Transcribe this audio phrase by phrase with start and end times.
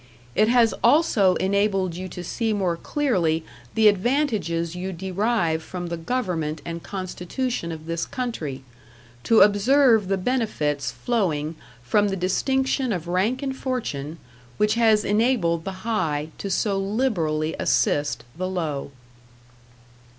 [0.33, 3.43] It has also enabled you to see more clearly
[3.75, 8.63] the advantages you derive from the government and constitution of this country
[9.23, 11.53] to observe the benefits flowing
[11.83, 14.17] from the distinction of rank and fortune,
[14.57, 18.89] which has enabled the high to so liberally assist the low.